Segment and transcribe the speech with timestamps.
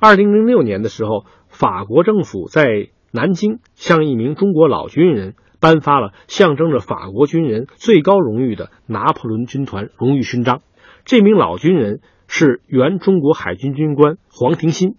[0.00, 10.62] 二零零六年的时候，法国政府在南京向一名中国老军人颁发了象征着法国军人最高荣誉的拿破仑军团荣誉勋章。
[11.04, 14.94] 这名老军人是原中国海军军官黄庭新。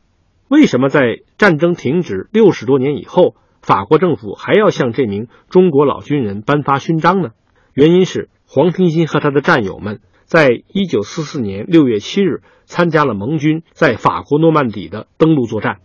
[0.49, 7.29] 为什么在战争停止六十多年以后，法国政府还要向这名中国老军人颁发勋章呢？
[7.73, 15.80] 原因是黄庭新和他的战友们在一九四四年六月七日参加了盟军在法国诺曼底的登陆作战。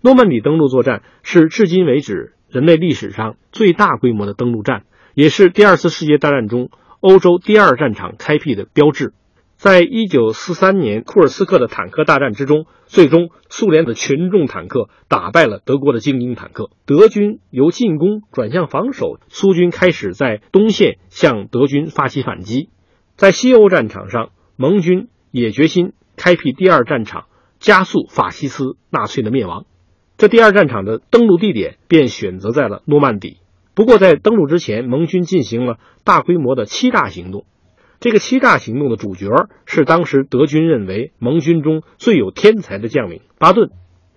[0.00, 9.12] 诺曼底登陆作战是至今为止人类历史上最大规模的登陆战，也是第二次世界大战中欧洲第二战场开辟的标志。
[9.58, 22.70] 在一九四三年库尔斯克的坦克大战之中，最终苏联的群众坦克打败了德国的精英坦克，德军由进攻转向防守，苏军开始在东线向德军发起反击。
[23.20, 27.26] 在西欧战场上，盟军也决心开辟第二战场，
[27.58, 29.66] 加速法西斯纳粹的灭亡。
[30.16, 33.36] 这第二战场的登陆地点便选择在了诺曼底。
[33.74, 37.44] 不过，在登陆之前，盟军进行了大规模的欺诈行动。
[38.00, 39.28] 这个欺诈行动的主角
[39.66, 43.68] 是当时德军认为盟军中最有天才的将领巴顿。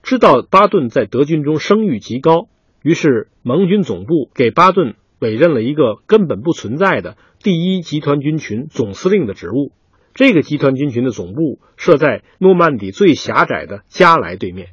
[0.02, 2.48] 知道巴顿在德军中声誉极高，
[2.82, 9.72] 于是盟军总部给巴顿委任了一个根本不存在的第一集团军群总司令的职务。
[10.14, 14.68] 这个集团军群的总部设在诺曼底最狭窄的加莱对面，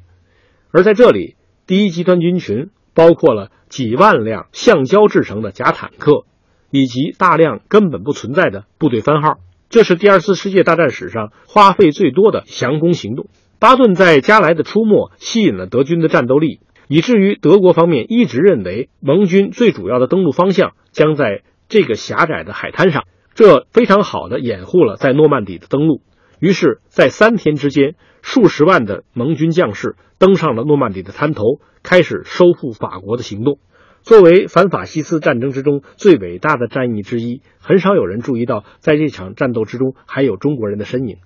[0.71, 1.35] 而在这里，
[1.65, 6.25] 第一集团军群包括了几万辆橡胶制成的假坦克。
[6.73, 13.27] 以及大量根本不存在的部队番号，这是第二次世界大战史上花费最多的降攻行动。
[13.59, 26.01] 巴顿在加莱的出没吸引了德军的战斗力，以至于德国方面一直认为盟军最主要的登陆方向将在这个狭窄的海滩上，这非常好的掩护了在诺曼底的登陆。
[26.41, 33.57] 于是，在三天之间，数十万的盟军将士登上了诺曼底的滩头，开始收复法国的行动。
[34.01, 41.19] 作为反法西斯战争之中最伟大的战役之一，很少有人注意到，在这场战斗之中还有中国人的身影。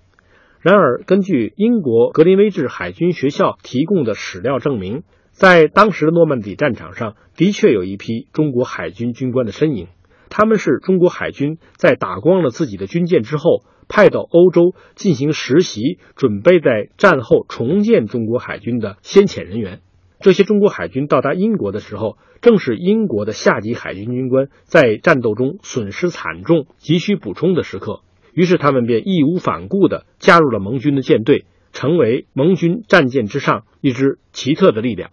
[0.62, 5.02] 然而，根据英国格林威治海军学校提供的史料证明，
[5.36, 9.88] 在当时的诺曼底战场上的确有一批中国海军军官的身影。
[10.30, 19.82] 他们是中国海军在打光了自己的军舰之后，派到欧洲进行实习，准备在战后重建中国海军的先遣人员。
[20.22, 28.04] 这些中国海军到达英国的时候，正是英国的下级海军军官在战斗中损失惨重、急需补充的时刻。
[28.34, 35.12] 于是他们便义无反顾地加入了盟军的舰队，成为盟军战舰之上一支奇特的力量。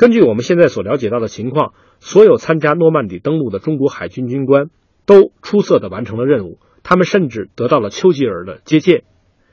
[0.00, 4.70] 根据我们现在所了解到的情况，所有参加诺曼底登陆的中国海军军官
[5.04, 9.02] 都出色地完成了任务，他们甚至得到了丘吉尔的接见。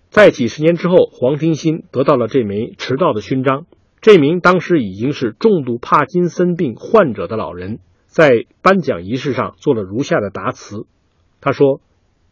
[0.10, 3.66] 在几十年之后，黄庭新得到了这枚迟到的勋章。
[4.00, 10.86] 这名当时已经是重度帕金森病患者的老人，在颁奖仪式上做了如下的答词。
[11.42, 11.82] 他说：“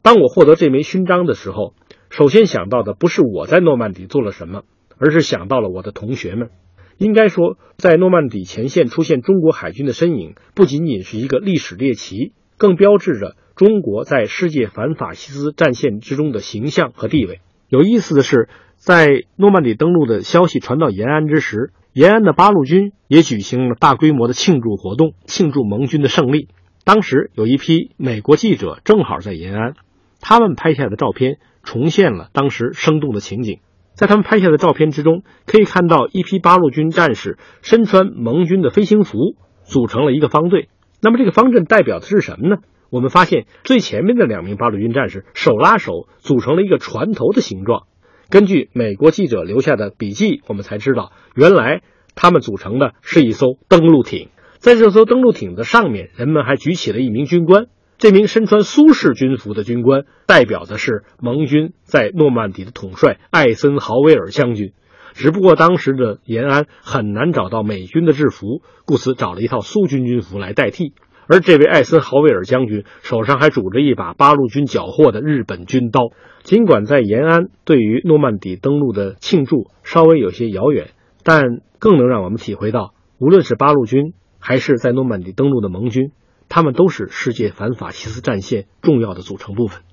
[0.01, 1.73] 当我获得这枚勋章的时候，
[2.09, 4.61] 首先想到的不是我在诺曼底做了什么，
[4.99, 6.49] 而是想到了我的同学们。
[6.97, 17.41] 应该说，在诺曼底前线出现中国海军的身影，不仅仅是一个历史猎奇，更标志着中国在世界反法西斯战线之中的形象和地位。
[17.69, 26.49] 有意思的是。”在诺曼底登陆的消息传到延安之时，延安的八路军也举行了大规模的庆祝活动，庆祝盟军的胜利。
[26.83, 29.73] 当时有一批美国记者正好在延安，
[30.19, 33.59] 他们拍下的照片重现了当时生动的情景。
[33.95, 39.17] 在他们拍下的照片之中，可以看到一批八路军战士身穿盟军的飞行服，
[39.63, 40.69] 组成了一个方队。
[41.01, 42.57] 那么这个方阵代表的是什么呢？
[42.89, 47.83] 我们发现最前面的两名八路军战士手拉手，组成了一个船头的形状。
[48.29, 51.81] 根据美国记者留下的笔记，我们才知道，原来
[52.15, 54.29] 他们组成的是一艘登陆艇。
[54.57, 57.67] 在这艘登陆艇的上面，人们还举起了一名军官。
[57.97, 64.73] 这名身穿苏式军服的军官，代表的是盟军在诺曼底的统帅艾森豪威尔将军。
[65.13, 70.93] 只不过当时的延安很难找到美军的制服，故此找了一套苏军军服来代替。
[71.27, 76.09] 而这位艾森豪威尔将军手上还拄着一把八路军缴获的日本军刀。
[76.43, 80.89] 尽管在延安对于诺曼底登陆的庆祝稍微有些遥远，
[81.23, 86.11] 但更能让我们体会到，无论是八路军还是在诺曼底登陆的盟军，
[86.49, 89.85] 他们都是世界反法西斯战线重要的组成部分。